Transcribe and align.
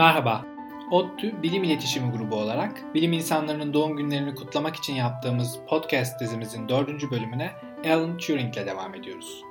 Merhaba. 0.00 0.44
ODTÜ 0.90 1.42
Bilim 1.42 1.64
İletişimi 1.64 2.12
Grubu 2.12 2.36
olarak 2.36 2.94
bilim 2.94 3.12
insanlarının 3.12 3.74
doğum 3.74 3.96
günlerini 3.96 4.34
kutlamak 4.34 4.76
için 4.76 4.94
yaptığımız 4.94 5.58
podcast 5.68 6.20
dizimizin 6.20 6.68
dördüncü 6.68 7.10
bölümüne 7.10 7.50
Alan 7.86 8.18
Turing 8.18 8.56
ile 8.56 8.66
devam 8.66 8.94
ediyoruz. 8.94 9.44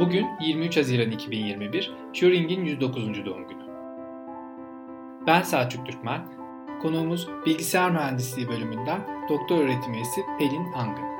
Bugün 0.00 0.26
23 0.40 0.76
Haziran 0.76 1.10
2021, 1.10 1.92
Turing'in 2.14 2.64
109. 2.64 3.26
doğum 3.26 3.48
günü. 3.48 3.64
Ben 5.26 5.42
Selçuk 5.42 5.86
Türkmen, 5.86 6.32
konuğumuz 6.82 7.28
Bilgisayar 7.46 7.90
Mühendisliği 7.90 8.48
bölümünden 8.48 9.26
doktor 9.28 9.58
öğretim 9.58 9.94
üyesi 9.94 10.20
Pelin 10.38 10.72
Angın. 10.72 11.10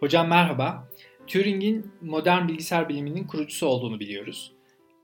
Hocam 0.00 0.28
merhaba. 0.28 0.88
Turing'in 1.26 1.92
modern 2.00 2.48
bilgisayar 2.48 2.88
biliminin 2.88 3.26
kurucusu 3.26 3.66
olduğunu 3.66 4.00
biliyoruz. 4.00 4.52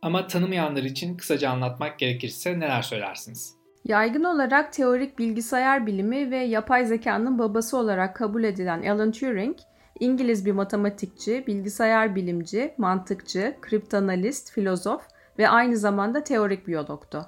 Ama 0.02 0.26
tanımayanlar 0.26 0.82
için 0.82 1.16
kısaca 1.16 1.50
anlatmak 1.50 1.98
gerekirse 1.98 2.60
neler 2.60 2.82
söylersiniz? 2.82 3.54
Yaygın 3.84 4.24
olarak 4.24 4.72
teorik 4.72 5.18
bilgisayar 5.18 5.86
bilimi 5.86 6.30
ve 6.30 6.36
yapay 6.36 6.86
zekanın 6.86 7.38
babası 7.38 7.76
olarak 7.76 8.16
kabul 8.16 8.44
edilen 8.44 8.82
Alan 8.82 9.12
Turing, 9.12 9.56
İngiliz 10.00 10.46
bir 10.46 10.52
matematikçi, 10.52 11.44
bilgisayar 11.46 12.14
bilimci, 12.16 12.74
mantıkçı, 12.78 13.56
kriptanalist, 13.60 14.52
filozof 14.52 15.02
ve 15.38 15.48
aynı 15.48 15.76
zamanda 15.76 16.24
teorik 16.24 16.66
biyologtu. 16.66 17.26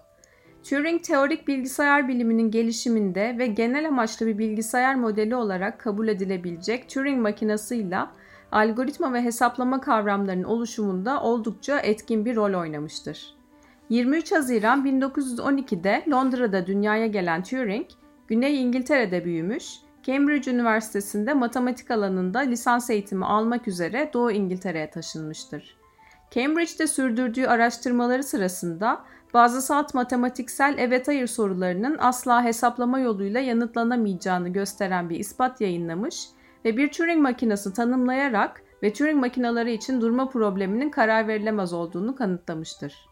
Turing 0.69 1.05
teorik 1.05 1.49
bilgisayar 1.49 2.09
biliminin 2.09 2.51
gelişiminde 2.51 3.37
ve 3.38 3.47
genel 3.47 3.88
amaçlı 3.88 4.27
bir 4.27 4.38
bilgisayar 4.38 4.95
modeli 4.95 5.37
olarak 5.37 5.80
kabul 5.80 6.09
edilebilecek 6.09 6.88
Turing 6.88 7.23
makinasıyla 7.23 8.13
algoritma 8.53 9.13
ve 9.13 9.23
hesaplama 9.23 9.80
kavramlarının 9.80 10.45
oluşumunda 10.45 11.23
oldukça 11.23 11.79
etkin 11.79 12.24
bir 12.24 12.37
rol 12.37 12.61
oynamıştır. 12.61 13.35
23 13.88 14.33
Haziran 14.33 14.87
1912'de 14.87 16.05
Londra'da 16.11 16.66
dünyaya 16.66 17.07
gelen 17.07 17.43
Turing, 17.43 17.87
Güney 18.29 18.63
İngiltere'de 18.63 19.24
büyümüş, 19.24 19.74
Cambridge 20.02 20.51
Üniversitesi'nde 20.51 21.35
matematik 21.35 21.91
alanında 21.91 22.39
lisans 22.39 22.91
eğitimi 22.91 23.24
almak 23.24 23.69
üzere 23.69 24.11
Doğu 24.13 24.30
İngiltere'ye 24.30 24.91
taşınmıştır. 24.91 25.77
Cambridge'de 26.30 26.87
sürdürdüğü 26.87 27.46
araştırmaları 27.46 28.23
sırasında 28.23 29.05
bazı 29.35 29.63
salt 29.63 29.95
matematiksel 29.95 30.74
evet 30.79 31.09
hayır 31.09 31.27
sorularının 31.27 31.99
asla 31.99 32.45
hesaplama 32.45 32.99
yoluyla 32.99 33.41
yanıtlanamayacağını 33.41 34.49
gösteren 34.49 35.11
bir 35.11 35.19
ispat 35.19 35.61
yayınlamış 35.61 36.27
ve 36.65 36.77
bir 36.77 36.93
Turing 36.93 37.23
makinesi 37.23 37.73
tanımlayarak 37.73 38.63
ve 38.83 38.93
Turing 38.93 39.21
makinaları 39.21 39.71
için 39.71 40.01
durma 40.01 40.29
probleminin 40.29 40.91
karar 40.91 41.29
verilemez 41.29 41.73
olduğunu 41.73 42.17
kanıtlamıştır. 42.17 43.11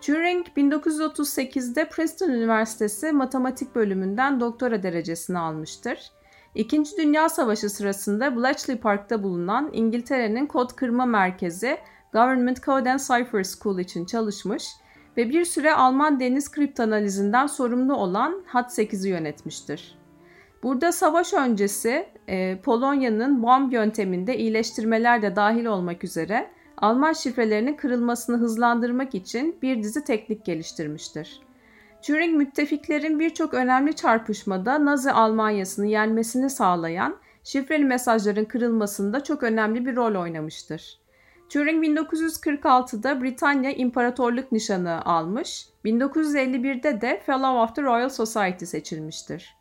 Turing 0.00 0.46
1938'de 0.56 1.88
Princeton 1.88 2.28
Üniversitesi 2.30 3.12
matematik 3.12 3.74
bölümünden 3.74 4.40
doktora 4.40 4.82
derecesini 4.82 5.38
almıştır. 5.38 6.12
İkinci 6.54 6.96
Dünya 6.96 7.28
Savaşı 7.28 7.70
sırasında 7.70 8.36
Bletchley 8.36 8.78
Park'ta 8.78 9.22
bulunan 9.22 9.70
İngiltere'nin 9.72 10.46
kod 10.46 10.76
kırma 10.76 11.06
merkezi 11.06 11.78
Government 12.12 12.62
Code 12.62 12.92
and 12.92 12.98
Cipher 12.98 13.44
School 13.44 13.78
için 13.78 14.04
çalışmış 14.04 14.64
ve 15.16 15.28
bir 15.28 15.44
süre 15.44 15.74
Alman 15.74 16.20
deniz 16.20 16.50
kriptanalizinden 16.50 17.46
sorumlu 17.46 17.94
olan 17.94 18.44
HAT8'i 18.52 19.08
yönetmiştir. 19.08 19.97
Burada 20.62 20.92
savaş 20.92 21.34
öncesi 21.34 22.06
e, 22.28 22.58
Polonya'nın 22.60 23.42
bomb 23.42 23.72
yönteminde 23.72 24.38
iyileştirmeler 24.38 25.22
de 25.22 25.36
dahil 25.36 25.64
olmak 25.64 26.04
üzere 26.04 26.50
Alman 26.76 27.12
şifrelerinin 27.12 27.76
kırılmasını 27.76 28.36
hızlandırmak 28.36 29.14
için 29.14 29.56
bir 29.62 29.82
dizi 29.82 30.04
teknik 30.04 30.44
geliştirmiştir. 30.44 31.40
Turing 32.02 32.36
müttefiklerin 32.36 33.20
birçok 33.20 33.54
önemli 33.54 33.96
çarpışmada 33.96 34.84
Nazi 34.84 35.12
Almanyası'nı 35.12 35.86
yenmesini 35.86 36.50
sağlayan 36.50 37.16
şifreli 37.44 37.84
mesajların 37.84 38.44
kırılmasında 38.44 39.24
çok 39.24 39.42
önemli 39.42 39.86
bir 39.86 39.96
rol 39.96 40.14
oynamıştır. 40.14 40.98
Turing 41.48 41.84
1946'da 41.84 43.22
Britanya 43.22 43.72
İmparatorluk 43.72 44.52
Nişanı 44.52 45.04
almış, 45.04 45.68
1951'de 45.84 47.00
de 47.00 47.22
Fellow 47.26 47.58
of 47.58 47.74
the 47.74 47.82
Royal 47.82 48.08
Society 48.08 48.64
seçilmiştir. 48.64 49.57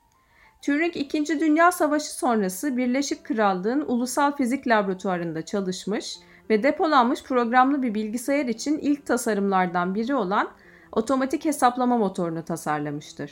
Turing 0.61 0.97
2. 0.97 1.39
Dünya 1.39 1.71
Savaşı 1.71 2.17
sonrası 2.17 2.77
Birleşik 2.77 3.23
Krallığın 3.23 3.81
Ulusal 3.87 4.35
Fizik 4.35 4.67
Laboratuvarı'nda 4.67 5.45
çalışmış 5.45 6.17
ve 6.49 6.63
depolanmış 6.63 7.23
programlı 7.23 7.83
bir 7.83 7.93
bilgisayar 7.93 8.45
için 8.45 8.77
ilk 8.77 9.05
tasarımlardan 9.05 9.95
biri 9.95 10.15
olan 10.15 10.49
otomatik 10.91 11.45
hesaplama 11.45 11.97
motorunu 11.97 12.45
tasarlamıştır. 12.45 13.31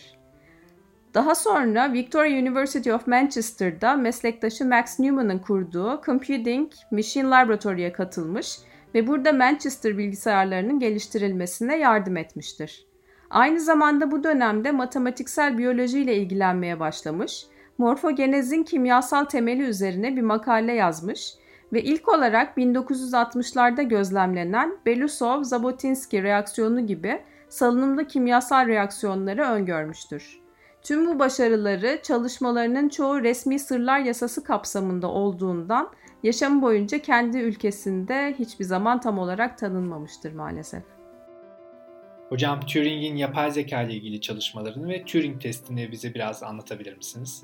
Daha 1.14 1.36
sonra 1.36 1.94
Victoria 1.94 2.40
University 2.40 2.94
of 2.94 3.08
Manchester'da 3.08 3.96
meslektaşı 3.96 4.66
Max 4.66 5.00
Newman'ın 5.00 5.40
kurduğu 5.40 6.02
Computing 6.06 6.72
Machine 6.92 7.30
Laboratory'e 7.30 7.92
katılmış 7.92 8.58
ve 8.96 9.08
burada 9.08 9.34
Manchester 9.34 9.98
bilgisayarlarının 9.98 10.80
geliştirilmesine 10.80 11.78
yardım 11.78 12.18
etmiştir. 12.18 12.86
Aynı 13.36 13.60
zamanda 13.60 14.12
bu 14.12 14.24
dönemde 14.24 14.72
matematiksel 14.72 15.58
biyoloji 15.58 16.00
ile 16.00 16.16
ilgilenmeye 16.16 16.80
başlamış, 16.80 17.46
morfogenezin 17.78 18.64
kimyasal 18.64 19.26
temeli 19.26 19.62
üzerine 19.62 20.16
bir 20.16 20.22
makale 20.22 20.74
yazmış 20.74 21.34
ve 21.74 21.84
ilk 21.84 22.10
olarak 22.10 22.58
1960'larda 22.58 23.84
gözlemlenen 23.84 24.78
Belousov-Zabotinsky 24.86 26.24
reaksiyonu 26.24 26.88
gibi 26.88 27.22
salınımlı 27.50 28.08
kimyasal 28.08 28.68
reaksiyonları 28.68 29.44
öngörmüştür. 29.44 30.40
Tüm 30.84 31.08
bu 31.08 31.20
başarıları 31.20 32.00
çalışmalarının 32.04 32.90
çoğu 32.90 33.22
resmi 33.22 33.60
sırlar 33.60 34.00
yasası 34.00 34.44
kapsamında 34.44 35.08
olduğundan 35.08 35.90
yaşamı 36.24 36.62
boyunca 36.62 37.00
kendi 37.00 37.38
ülkesinde 37.38 38.36
hiçbir 38.40 38.66
zaman 38.66 39.00
tam 39.00 39.20
olarak 39.20 39.58
tanınmamıştır 39.58 40.34
maalesef. 40.34 40.95
Hocam 42.36 42.60
Turing'in 42.60 43.16
yapay 43.16 43.52
zeka 43.52 43.82
ile 43.82 43.94
ilgili 43.94 44.22
çalışmalarını 44.22 44.90
ve 44.90 45.06
Turing 45.06 45.42
testini 45.42 45.92
bize 45.92 46.14
biraz 46.14 46.44
anlatabilir 46.44 46.98
misiniz? 46.98 47.44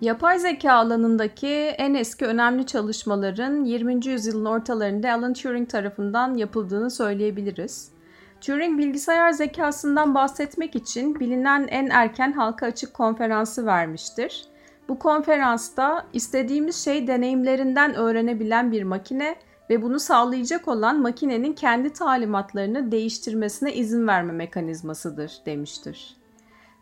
Yapay 0.00 0.38
zeka 0.38 0.72
alanındaki 0.72 1.48
en 1.56 1.94
eski 1.94 2.26
önemli 2.26 2.66
çalışmaların 2.66 3.64
20. 3.64 4.06
yüzyılın 4.06 4.44
ortalarında 4.44 5.12
Alan 5.12 5.32
Turing 5.32 5.70
tarafından 5.70 6.34
yapıldığını 6.34 6.90
söyleyebiliriz. 6.90 7.92
Turing 8.40 8.78
bilgisayar 8.78 9.30
zekasından 9.30 10.14
bahsetmek 10.14 10.76
için 10.76 11.20
bilinen 11.20 11.68
en 11.70 11.86
erken 11.86 12.32
halka 12.32 12.66
açık 12.66 12.94
konferansı 12.94 13.66
vermiştir. 13.66 14.44
Bu 14.88 14.98
konferansta 14.98 16.06
istediğimiz 16.12 16.84
şey 16.84 17.06
deneyimlerinden 17.06 17.94
öğrenebilen 17.94 18.72
bir 18.72 18.82
makine 18.82 19.36
ve 19.70 19.82
bunu 19.82 20.00
sağlayacak 20.00 20.68
olan 20.68 21.00
makinenin 21.00 21.52
kendi 21.52 21.92
talimatlarını 21.92 22.92
değiştirmesine 22.92 23.74
izin 23.74 24.06
verme 24.06 24.32
mekanizmasıdır 24.32 25.32
demiştir. 25.46 26.16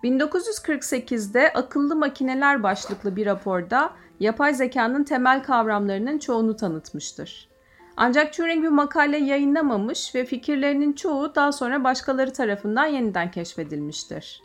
1948'de 0.05 1.53
Akıllı 1.53 1.97
Makineler 1.97 2.63
başlıklı 2.63 3.17
bir 3.17 3.27
raporda 3.27 3.93
yapay 4.21 4.55
zekanın 4.55 5.05
temel 5.05 5.43
kavramlarının 5.43 6.19
çoğunu 6.19 6.57
tanıtmıştır. 6.57 7.49
Ancak 7.97 8.33
Turing 8.33 8.65
bir 8.65 8.69
makale 8.69 9.19
yayınlamamış 9.19 10.15
ve 10.15 10.25
fikirlerinin 10.25 10.93
çoğu 10.93 11.35
daha 11.35 11.53
sonra 11.53 11.85
başkaları 11.85 12.33
tarafından 12.33 12.87
yeniden 12.87 13.31
keşfedilmiştir. 13.31 14.43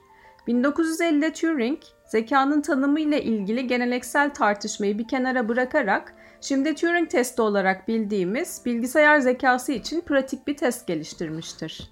1950'de 0.48 1.34
Turing, 1.34 1.80
zekanın 2.06 2.62
tanımı 2.62 3.00
ile 3.00 3.24
ilgili 3.24 3.68
geleneksel 3.68 4.34
tartışmayı 4.34 5.00
bir 5.00 5.08
kenara 5.08 5.50
bırakarak 5.50 6.14
Şimdi 6.42 6.76
Turing 6.76 7.10
testi 7.10 7.42
olarak 7.42 7.88
bildiğimiz 7.88 8.62
bilgisayar 8.66 9.20
zekası 9.20 9.72
için 9.72 10.02
pratik 10.02 10.48
bir 10.48 10.58
test 10.58 10.88
geliştirmiştir. 10.88 11.90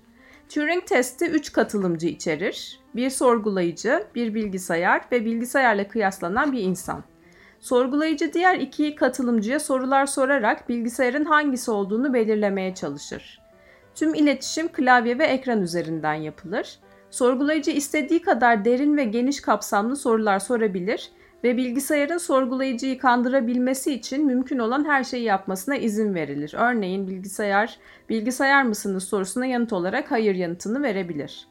Turing 0.49 0.85
testi 0.85 1.25
3 1.25 1.51
katılımcı 1.51 2.07
içerir. 2.07 2.79
Bir 2.95 3.09
sorgulayıcı, 3.09 4.07
bir 4.15 4.33
bilgisayar 4.33 5.01
ve 5.11 5.25
bilgisayarla 5.25 5.87
kıyaslanan 5.87 6.51
bir 6.51 6.61
insan. 6.61 7.03
Sorgulayıcı 7.59 8.33
diğer 8.33 8.57
iki 8.57 8.95
katılımcıya 8.95 9.59
sorular 9.59 10.05
sorarak 10.05 10.69
bilgisayarın 10.69 11.25
hangisi 11.25 11.71
olduğunu 11.71 12.13
belirlemeye 12.13 12.75
çalışır. 12.75 13.41
Tüm 13.95 14.13
iletişim 14.13 14.67
klavye 14.67 15.19
ve 15.19 15.25
ekran 15.25 15.61
üzerinden 15.61 16.13
yapılır. 16.13 16.79
Sorgulayıcı 17.15 17.71
istediği 17.71 18.21
kadar 18.21 18.65
derin 18.65 18.97
ve 18.97 19.03
geniş 19.03 19.41
kapsamlı 19.41 19.95
sorular 19.95 20.39
sorabilir 20.39 21.09
ve 21.43 21.57
bilgisayarın 21.57 22.17
sorgulayıcıyı 22.17 22.99
kandırabilmesi 22.99 23.93
için 23.93 24.25
mümkün 24.25 24.59
olan 24.59 24.85
her 24.85 25.03
şeyi 25.03 25.23
yapmasına 25.23 25.75
izin 25.75 26.15
verilir. 26.15 26.55
Örneğin 26.57 27.07
bilgisayar, 27.07 27.77
bilgisayar 28.09 28.63
mısınız 28.63 29.03
sorusuna 29.03 29.45
yanıt 29.45 29.73
olarak 29.73 30.11
hayır 30.11 30.35
yanıtını 30.35 30.83
verebilir. 30.83 31.47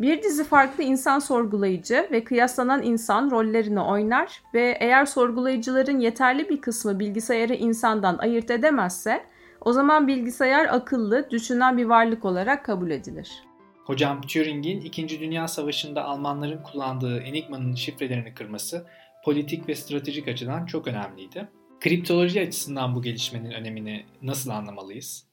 Bir 0.00 0.22
dizi 0.22 0.44
farklı 0.44 0.84
insan 0.84 1.18
sorgulayıcı 1.18 2.08
ve 2.10 2.24
kıyaslanan 2.24 2.82
insan 2.82 3.30
rollerini 3.30 3.80
oynar 3.80 4.42
ve 4.54 4.76
eğer 4.80 5.04
sorgulayıcıların 5.06 5.98
yeterli 5.98 6.48
bir 6.48 6.60
kısmı 6.60 7.00
bilgisayarı 7.00 7.54
insandan 7.54 8.18
ayırt 8.18 8.50
edemezse 8.50 9.20
o 9.60 9.72
zaman 9.72 10.08
bilgisayar 10.08 10.66
akıllı, 10.66 11.30
düşünen 11.30 11.76
bir 11.76 11.84
varlık 11.84 12.24
olarak 12.24 12.64
kabul 12.64 12.90
edilir. 12.90 13.51
Hocam 13.84 14.20
Turing'in 14.20 14.80
2. 14.80 15.20
Dünya 15.20 15.48
Savaşı'nda 15.48 16.04
Almanların 16.04 16.62
kullandığı 16.62 17.20
Enigma'nın 17.20 17.74
şifrelerini 17.74 18.34
kırması 18.34 18.86
politik 19.24 19.68
ve 19.68 19.74
stratejik 19.74 20.28
açıdan 20.28 20.66
çok 20.66 20.86
önemliydi. 20.86 21.48
Kriptoloji 21.80 22.40
açısından 22.40 22.94
bu 22.94 23.02
gelişmenin 23.02 23.50
önemini 23.50 24.06
nasıl 24.22 24.50
anlamalıyız? 24.50 25.26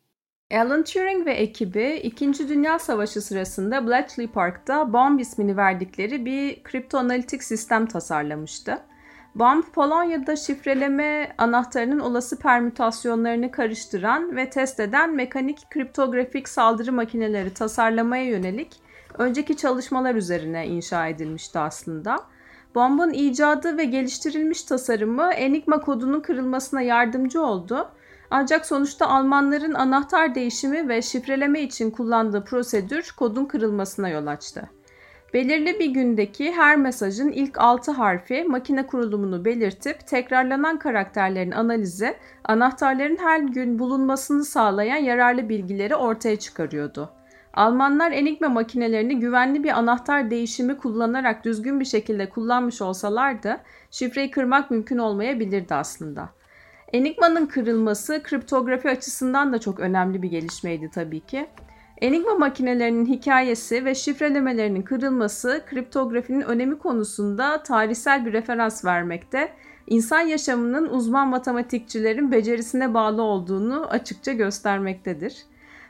Alan 0.51 0.83
Turing 0.83 1.25
ve 1.25 1.33
ekibi 1.33 2.01
2. 2.03 2.49
Dünya 2.49 2.79
Savaşı 2.79 3.21
sırasında 3.21 3.87
Bletchley 3.87 4.27
Park'ta 4.27 4.93
Bomb 4.93 5.19
ismini 5.19 5.57
verdikleri 5.57 6.25
bir 6.25 6.63
kriptoanalitik 6.63 7.43
sistem 7.43 7.85
tasarlamıştı. 7.85 8.88
Bomb, 9.35 9.63
Polonya'da 9.73 10.35
şifreleme 10.35 11.35
anahtarının 11.37 11.99
olası 11.99 12.39
permütasyonlarını 12.39 13.51
karıştıran 13.51 14.35
ve 14.35 14.49
test 14.49 14.79
eden 14.79 15.15
mekanik 15.15 15.69
kriptografik 15.69 16.49
saldırı 16.49 16.93
makineleri 16.93 17.53
tasarlamaya 17.53 18.25
yönelik 18.25 18.81
önceki 19.17 19.57
çalışmalar 19.57 20.15
üzerine 20.15 20.67
inşa 20.67 21.07
edilmişti 21.07 21.59
aslında. 21.59 22.17
Bomb'un 22.75 23.13
icadı 23.13 23.77
ve 23.77 23.85
geliştirilmiş 23.85 24.63
tasarımı 24.63 25.33
Enigma 25.33 25.81
kodunun 25.81 26.19
kırılmasına 26.19 26.81
yardımcı 26.81 27.41
oldu. 27.41 27.89
Ancak 28.31 28.65
sonuçta 28.65 29.07
Almanların 29.07 29.73
anahtar 29.73 30.35
değişimi 30.35 30.89
ve 30.89 31.01
şifreleme 31.01 31.61
için 31.61 31.91
kullandığı 31.91 32.43
prosedür 32.43 33.13
kodun 33.17 33.45
kırılmasına 33.45 34.09
yol 34.09 34.27
açtı. 34.27 34.69
Belirli 35.33 35.79
bir 35.79 35.85
gündeki 35.85 36.51
her 36.51 36.77
mesajın 36.77 37.31
ilk 37.31 37.57
6 37.57 37.91
harfi 37.91 38.43
makine 38.43 38.87
kurulumunu 38.87 39.45
belirtip 39.45 40.07
tekrarlanan 40.07 40.79
karakterlerin 40.79 41.51
analizi 41.51 42.15
anahtarların 42.43 43.17
her 43.17 43.39
gün 43.39 43.79
bulunmasını 43.79 44.45
sağlayan 44.45 44.97
yararlı 44.97 45.49
bilgileri 45.49 45.95
ortaya 45.95 46.39
çıkarıyordu. 46.39 47.09
Almanlar 47.53 48.11
Enigma 48.11 48.49
makinelerini 48.49 49.19
güvenli 49.19 49.63
bir 49.63 49.77
anahtar 49.77 50.31
değişimi 50.31 50.77
kullanarak 50.77 51.45
düzgün 51.45 51.79
bir 51.79 51.85
şekilde 51.85 52.29
kullanmış 52.29 52.81
olsalardı 52.81 53.57
şifreyi 53.91 54.31
kırmak 54.31 54.71
mümkün 54.71 54.97
olmayabilirdi 54.97 55.75
aslında. 55.75 56.29
Enigma'nın 56.93 57.45
kırılması 57.45 58.23
kriptografi 58.23 58.89
açısından 58.89 59.53
da 59.53 59.59
çok 59.59 59.79
önemli 59.79 60.21
bir 60.21 60.29
gelişmeydi 60.29 60.89
tabii 60.93 61.19
ki. 61.19 61.47
Enigma 62.01 62.35
makinelerinin 62.35 63.05
hikayesi 63.05 63.85
ve 63.85 63.95
şifrelemelerinin 63.95 64.81
kırılması 64.81 65.61
kriptografinin 65.69 66.41
önemi 66.41 66.77
konusunda 66.77 67.63
tarihsel 67.63 68.25
bir 68.25 68.33
referans 68.33 68.85
vermekte, 68.85 69.51
insan 69.87 70.19
yaşamının 70.19 70.89
uzman 70.89 71.27
matematikçilerin 71.27 72.31
becerisine 72.31 72.93
bağlı 72.93 73.21
olduğunu 73.21 73.87
açıkça 73.89 74.33
göstermektedir. 74.33 75.37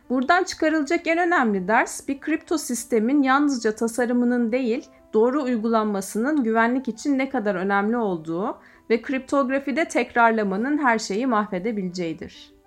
Buradan 0.10 0.44
çıkarılacak 0.44 1.08
en 1.08 1.18
önemli 1.18 1.68
ders 1.68 2.08
bir 2.08 2.20
kripto 2.20 2.58
sistemin 2.58 3.24
yalnızca 3.24 3.76
tasarımının 3.76 4.52
değil, 4.52 4.86
doğru 5.14 5.44
uygulanmasının 5.44 6.44
güvenlik 6.44 6.88
için 6.88 7.18
ne 7.18 7.30
kadar 7.30 7.56
önemli 7.56 7.98
olduğu 7.98 8.58
ve 8.90 9.02
kriptografide 9.02 9.86
tekrarlamanın 9.86 10.78
her 10.78 11.00
şeyi 11.00 11.28
mahvedebileceğidir. 11.28 12.59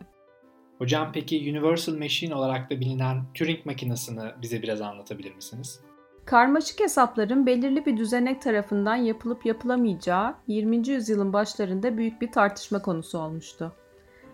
Hocam 0.82 1.10
peki 1.12 1.36
Universal 1.50 1.94
Machine 1.94 2.34
olarak 2.34 2.70
da 2.70 2.80
bilinen 2.80 3.22
Turing 3.34 3.66
makinesini 3.66 4.20
bize 4.42 4.62
biraz 4.62 4.80
anlatabilir 4.80 5.34
misiniz? 5.34 5.80
Karmaşık 6.24 6.80
hesapların 6.80 7.46
belirli 7.46 7.86
bir 7.86 7.96
düzenek 7.96 8.42
tarafından 8.42 8.96
yapılıp 8.96 9.46
yapılamayacağı 9.46 10.34
20. 10.46 10.88
yüzyılın 10.88 11.32
başlarında 11.32 11.96
büyük 11.96 12.20
bir 12.20 12.32
tartışma 12.32 12.82
konusu 12.82 13.18
olmuştu. 13.18 13.72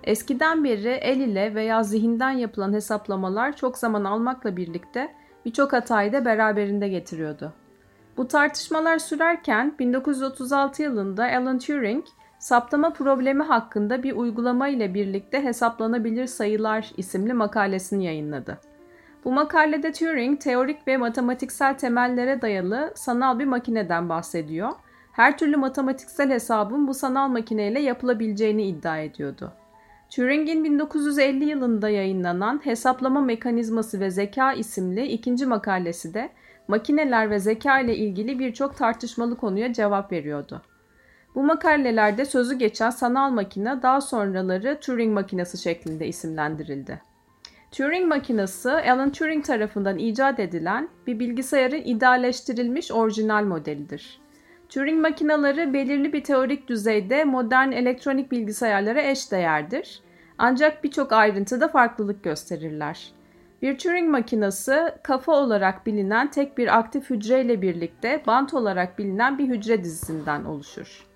Eskiden 0.04 0.64
beri 0.64 0.88
el 0.88 1.20
ile 1.20 1.54
veya 1.54 1.82
zihinden 1.82 2.30
yapılan 2.30 2.72
hesaplamalar 2.72 3.56
çok 3.56 3.78
zaman 3.78 4.04
almakla 4.04 4.56
birlikte 4.56 5.14
birçok 5.44 5.72
hatayı 5.72 6.12
da 6.12 6.24
beraberinde 6.24 6.88
getiriyordu. 6.88 7.52
Bu 8.16 8.28
tartışmalar 8.28 8.98
sürerken 8.98 9.74
1936 9.78 10.82
yılında 10.82 11.24
Alan 11.24 11.58
Turing 11.58 12.04
saptama 12.38 12.92
problemi 12.92 13.42
hakkında 13.42 14.02
bir 14.02 14.16
uygulama 14.16 14.68
ile 14.68 14.94
birlikte 14.94 15.44
hesaplanabilir 15.44 16.26
sayılar 16.26 16.92
isimli 16.96 17.32
makalesini 17.32 18.04
yayınladı. 18.04 18.58
Bu 19.24 19.32
makalede 19.32 19.92
Turing 19.92 20.40
teorik 20.40 20.88
ve 20.88 20.96
matematiksel 20.96 21.78
temellere 21.78 22.42
dayalı 22.42 22.92
sanal 22.94 23.38
bir 23.38 23.44
makineden 23.44 24.08
bahsediyor. 24.08 24.70
Her 25.12 25.38
türlü 25.38 25.56
matematiksel 25.56 26.30
hesabın 26.30 26.88
bu 26.88 26.94
sanal 26.94 27.28
makineyle 27.28 27.80
yapılabileceğini 27.80 28.66
iddia 28.66 28.98
ediyordu. 28.98 29.52
Turing'in 30.10 30.64
1950 30.64 31.44
yılında 31.44 31.88
yayınlanan 31.88 32.60
Hesaplama 32.64 33.20
Mekanizması 33.20 34.00
ve 34.00 34.10
Zeka 34.10 34.52
isimli 34.52 35.06
ikinci 35.06 35.46
makalesi 35.46 36.14
de 36.14 36.30
makineler 36.68 37.30
ve 37.30 37.38
zeka 37.38 37.80
ile 37.80 37.96
ilgili 37.96 38.38
birçok 38.38 38.76
tartışmalı 38.76 39.36
konuya 39.36 39.72
cevap 39.72 40.12
veriyordu. 40.12 40.62
Bu 41.38 41.42
makalelerde 41.42 42.24
sözü 42.24 42.54
geçen 42.54 42.90
sanal 42.90 43.30
makine 43.30 43.82
daha 43.82 44.00
sonraları 44.00 44.78
Turing 44.80 45.14
makinesi 45.14 45.58
şeklinde 45.58 46.06
isimlendirildi. 46.06 47.00
Turing 47.70 48.08
makinesi 48.08 48.70
Alan 48.70 49.12
Turing 49.12 49.44
tarafından 49.44 49.98
icat 49.98 50.40
edilen 50.40 50.88
bir 51.06 51.18
bilgisayarın 51.18 51.82
idealleştirilmiş 51.84 52.92
orijinal 52.92 53.44
modelidir. 53.44 54.20
Turing 54.68 55.00
makineleri 55.00 55.74
belirli 55.74 56.12
bir 56.12 56.24
teorik 56.24 56.68
düzeyde 56.68 57.24
modern 57.24 57.72
elektronik 57.72 58.32
bilgisayarlara 58.32 59.02
eş 59.02 59.32
değerdir. 59.32 60.02
Ancak 60.38 60.84
birçok 60.84 61.12
ayrıntıda 61.12 61.68
farklılık 61.68 62.24
gösterirler. 62.24 63.12
Bir 63.62 63.78
Turing 63.78 64.10
makinesi 64.10 64.76
kafa 65.02 65.32
olarak 65.32 65.86
bilinen 65.86 66.30
tek 66.30 66.58
bir 66.58 66.78
aktif 66.78 67.10
hücre 67.10 67.40
ile 67.40 67.62
birlikte 67.62 68.22
bant 68.26 68.54
olarak 68.54 68.98
bilinen 68.98 69.38
bir 69.38 69.48
hücre 69.48 69.84
dizisinden 69.84 70.44
oluşur. 70.44 71.07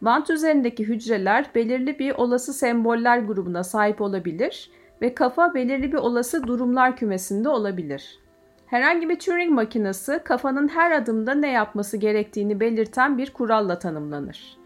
Bant 0.00 0.30
üzerindeki 0.30 0.84
hücreler 0.84 1.46
belirli 1.54 1.98
bir 1.98 2.14
olası 2.14 2.52
semboller 2.52 3.18
grubuna 3.18 3.64
sahip 3.64 4.00
olabilir 4.00 4.70
ve 5.02 5.14
kafa 5.14 5.54
belirli 5.54 5.92
bir 5.92 5.96
olası 5.96 6.46
durumlar 6.46 6.96
kümesinde 6.96 7.48
olabilir. 7.48 8.18
Herhangi 8.66 9.08
bir 9.08 9.18
Turing 9.18 9.52
makinesi 9.52 10.20
kafanın 10.24 10.68
her 10.68 10.92
adımda 10.92 11.34
ne 11.34 11.50
yapması 11.50 11.96
gerektiğini 11.96 12.60
belirten 12.60 13.18
bir 13.18 13.32
kuralla 13.32 13.78
tanımlanır. 13.78 14.56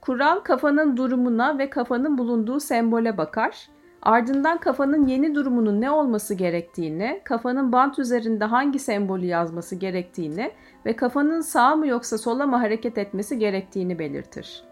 Kural 0.00 0.40
kafanın 0.40 0.96
durumuna 0.96 1.58
ve 1.58 1.70
kafanın 1.70 2.18
bulunduğu 2.18 2.60
sembole 2.60 3.16
bakar. 3.16 3.68
Ardından 4.02 4.58
kafanın 4.58 5.06
yeni 5.06 5.34
durumunun 5.34 5.80
ne 5.80 5.90
olması 5.90 6.34
gerektiğini, 6.34 7.20
kafanın 7.24 7.72
bant 7.72 7.98
üzerinde 7.98 8.44
hangi 8.44 8.78
sembolü 8.78 9.26
yazması 9.26 9.76
gerektiğini 9.76 10.50
ve 10.86 10.96
kafanın 10.96 11.40
sağa 11.40 11.76
mı 11.76 11.86
yoksa 11.86 12.18
sola 12.18 12.46
mı 12.46 12.56
hareket 12.56 12.98
etmesi 12.98 13.38
gerektiğini 13.38 13.98
belirtir. 13.98 14.64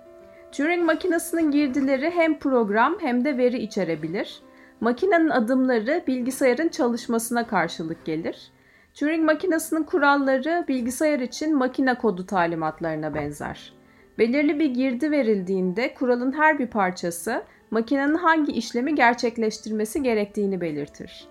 Turing 0.52 0.84
makinesinin 0.84 1.50
girdileri 1.50 2.10
hem 2.10 2.38
program 2.38 2.96
hem 3.00 3.24
de 3.24 3.38
veri 3.38 3.58
içerebilir. 3.58 4.42
Makinenin 4.80 5.28
adımları 5.28 6.02
bilgisayarın 6.06 6.68
çalışmasına 6.68 7.46
karşılık 7.46 8.04
gelir. 8.04 8.50
Turing 8.94 9.24
makinesinin 9.24 9.82
kuralları 9.82 10.64
bilgisayar 10.68 11.20
için 11.20 11.56
makine 11.56 11.94
kodu 11.94 12.26
talimatlarına 12.26 13.14
benzer. 13.14 13.72
Belirli 14.18 14.58
bir 14.58 14.70
girdi 14.74 15.10
verildiğinde 15.10 15.94
kuralın 15.94 16.32
her 16.32 16.58
bir 16.58 16.66
parçası 16.66 17.42
makinenin 17.70 18.14
hangi 18.14 18.52
işlemi 18.52 18.94
gerçekleştirmesi 18.94 20.02
gerektiğini 20.02 20.60
belirtir. 20.60 21.24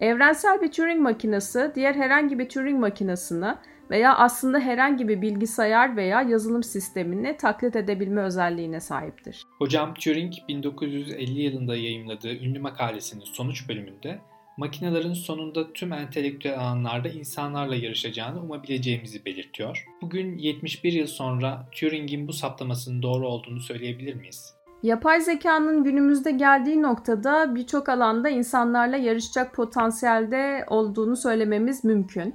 Evrensel 0.00 0.62
bir 0.62 0.72
Turing 0.72 1.00
makinesi 1.00 1.72
diğer 1.74 1.94
herhangi 1.94 2.38
bir 2.38 2.48
Turing 2.48 2.80
makinesini 2.80 3.54
veya 3.90 4.16
aslında 4.16 4.58
herhangi 4.58 5.08
bir 5.08 5.22
bilgisayar 5.22 5.96
veya 5.96 6.22
yazılım 6.22 6.62
sistemini 6.62 7.36
taklit 7.36 7.76
edebilme 7.76 8.22
özelliğine 8.22 8.80
sahiptir. 8.80 9.42
Hocam 9.58 9.94
Turing 9.94 10.32
1950 10.48 11.42
yılında 11.42 11.76
yayımladığı 11.76 12.34
ünlü 12.34 12.58
makalesinin 12.58 13.24
sonuç 13.24 13.68
bölümünde 13.68 14.18
makinelerin 14.56 15.12
sonunda 15.12 15.72
tüm 15.72 15.92
entelektüel 15.92 16.58
alanlarda 16.58 17.08
insanlarla 17.08 17.76
yarışacağını 17.76 18.42
umabileceğimizi 18.42 19.24
belirtiyor. 19.24 19.84
Bugün 20.02 20.38
71 20.38 20.92
yıl 20.92 21.06
sonra 21.06 21.68
Turing'in 21.72 22.28
bu 22.28 22.32
saptamasının 22.32 23.02
doğru 23.02 23.28
olduğunu 23.28 23.60
söyleyebilir 23.60 24.14
miyiz? 24.14 24.55
Yapay 24.82 25.20
zekanın 25.20 25.84
günümüzde 25.84 26.30
geldiği 26.30 26.82
noktada 26.82 27.54
birçok 27.54 27.88
alanda 27.88 28.28
insanlarla 28.28 28.96
yarışacak 28.96 29.54
potansiyelde 29.54 30.64
olduğunu 30.68 31.16
söylememiz 31.16 31.84
mümkün. 31.84 32.34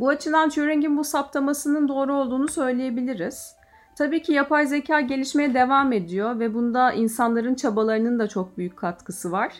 Bu 0.00 0.08
açıdan 0.08 0.48
Turing'in 0.48 0.96
bu 0.96 1.04
saptamasının 1.04 1.88
doğru 1.88 2.14
olduğunu 2.14 2.48
söyleyebiliriz. 2.48 3.56
Tabii 3.98 4.22
ki 4.22 4.32
yapay 4.32 4.66
zeka 4.66 5.00
gelişmeye 5.00 5.54
devam 5.54 5.92
ediyor 5.92 6.38
ve 6.38 6.54
bunda 6.54 6.92
insanların 6.92 7.54
çabalarının 7.54 8.18
da 8.18 8.28
çok 8.28 8.58
büyük 8.58 8.76
katkısı 8.76 9.32
var. 9.32 9.52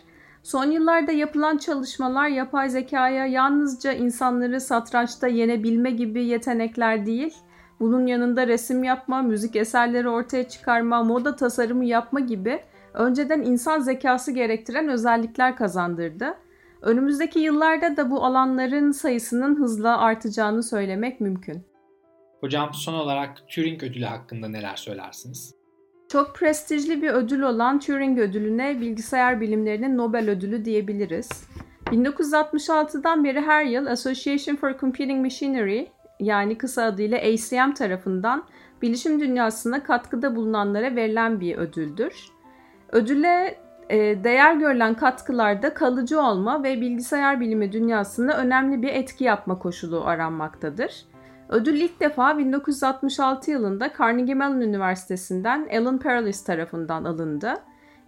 Son 0.43 0.65
yıllarda 0.65 1.11
yapılan 1.11 1.57
çalışmalar 1.57 2.27
yapay 2.27 2.69
zekaya 2.69 3.25
yalnızca 3.25 3.91
insanları 3.91 4.61
satrançta 4.61 5.27
yenebilme 5.27 5.91
gibi 5.91 6.25
yetenekler 6.25 7.05
değil, 7.05 7.33
bunun 7.79 8.07
yanında 8.07 8.47
resim 8.47 8.83
yapma, 8.83 9.21
müzik 9.21 9.55
eserleri 9.55 10.09
ortaya 10.09 10.49
çıkarma, 10.49 11.03
moda 11.03 11.35
tasarımı 11.35 11.85
yapma 11.85 12.19
gibi 12.19 12.59
önceden 12.93 13.41
insan 13.41 13.79
zekası 13.79 14.31
gerektiren 14.31 14.89
özellikler 14.89 15.55
kazandırdı. 15.55 16.33
Önümüzdeki 16.81 17.39
yıllarda 17.39 17.97
da 17.97 18.11
bu 18.11 18.25
alanların 18.25 18.91
sayısının 18.91 19.59
hızla 19.59 19.97
artacağını 19.97 20.63
söylemek 20.63 21.21
mümkün. 21.21 21.63
Hocam 22.39 22.73
son 22.73 22.93
olarak 22.93 23.37
Turing 23.49 23.83
ödülü 23.83 24.05
hakkında 24.05 24.47
neler 24.47 24.75
söylersiniz? 24.75 25.55
Çok 26.09 26.35
prestijli 26.35 27.01
bir 27.01 27.09
ödül 27.09 27.41
olan 27.41 27.79
Turing 27.79 28.19
ödülüne 28.19 28.81
bilgisayar 28.81 29.41
bilimlerinin 29.41 29.97
Nobel 29.97 30.29
ödülü 30.29 30.65
diyebiliriz. 30.65 31.29
1966'dan 31.85 33.23
beri 33.23 33.41
her 33.41 33.65
yıl 33.65 33.85
Association 33.85 34.55
for 34.55 34.77
Computing 34.79 35.21
Machinery 35.21 35.85
yani 36.23 36.57
kısa 36.57 36.83
adıyla 36.83 37.17
ACM 37.17 37.73
tarafından 37.73 38.43
bilişim 38.81 39.19
dünyasına 39.19 39.83
katkıda 39.83 40.35
bulunanlara 40.35 40.95
verilen 40.95 41.39
bir 41.39 41.57
ödüldür. 41.57 42.31
Ödüle 42.91 43.57
e, 43.89 44.23
değer 44.23 44.55
görülen 44.55 44.93
katkılarda 44.93 45.73
kalıcı 45.73 46.21
olma 46.21 46.63
ve 46.63 46.81
bilgisayar 46.81 47.39
bilimi 47.39 47.71
dünyasında 47.71 48.37
önemli 48.37 48.81
bir 48.81 48.93
etki 48.93 49.23
yapma 49.23 49.59
koşulu 49.59 50.05
aranmaktadır. 50.05 51.05
Ödül 51.49 51.81
ilk 51.81 51.99
defa 51.99 52.37
1966 52.37 53.51
yılında 53.51 53.91
Carnegie 53.99 54.35
Mellon 54.35 54.61
Üniversitesi'nden 54.61 55.69
Alan 55.79 55.99
Perlis 55.99 56.43
tarafından 56.43 57.03
alındı. 57.03 57.53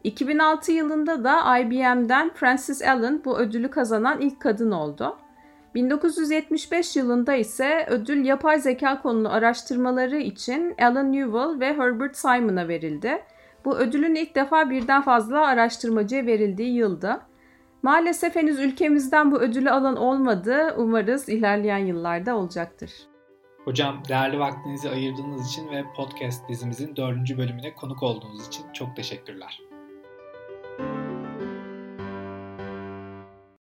2006 0.04 0.72
yılında 0.72 1.24
da 1.24 1.58
IBM'den 1.58 2.32
Frances 2.34 2.82
Allen 2.82 3.22
bu 3.26 3.38
ödülü 3.38 3.70
kazanan 3.70 4.22
ilk 4.22 4.40
kadın 4.40 4.72
oldu. 4.72 5.18
1975 5.76 6.96
yılında 6.96 7.36
ise 7.36 7.86
ödül 7.90 8.26
yapay 8.26 8.60
zeka 8.60 9.02
konulu 9.02 9.30
araştırmaları 9.30 10.18
için 10.18 10.76
Alan 10.82 11.12
Newell 11.12 11.60
ve 11.60 11.74
Herbert 11.78 12.18
Simon'a 12.18 12.68
verildi. 12.68 13.24
Bu 13.66 13.78
ödülün 13.78 14.16
ilk 14.16 14.36
defa 14.36 14.70
birden 14.70 15.02
fazla 15.02 15.48
araştırmacıya 15.48 16.26
verildiği 16.26 16.74
yılda. 16.74 17.22
Maalesef 17.84 18.36
henüz 18.36 18.60
ülkemizden 18.60 19.32
bu 19.32 19.40
ödülü 19.40 19.72
alan 19.72 19.96
olmadı. 19.96 20.76
Umarız 20.78 21.30
ilerleyen 21.30 21.86
yıllarda 21.86 22.38
olacaktır. 22.38 22.92
Hocam 23.66 24.04
değerli 24.10 24.40
vaktinizi 24.40 24.90
ayırdığınız 24.90 25.48
için 25.48 25.70
ve 25.70 25.84
podcast 25.96 26.50
dizimizin 26.50 26.96
dördüncü 26.96 27.38
bölümüne 27.38 27.76
konuk 27.76 28.04
olduğunuz 28.04 28.48
için 28.48 28.66
çok 28.74 28.96
teşekkürler. 28.96 29.62